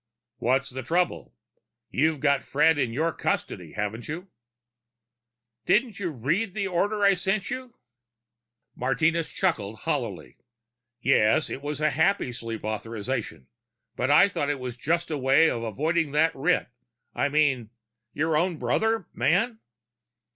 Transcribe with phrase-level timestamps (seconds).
[0.37, 1.35] "What's the trouble?
[1.91, 4.29] You've got Fred in your custody, haven't you?"
[5.67, 7.75] "Didn't you read the order I sent you?"
[8.73, 10.37] Martinez chuckled hollowly.
[10.39, 10.45] "Well,
[11.01, 13.45] yes it was a Happysleep authorization.
[13.95, 16.69] But I thought it was just a way of avoiding that writ...
[17.13, 17.69] I mean...
[18.11, 19.59] your own brother, man?"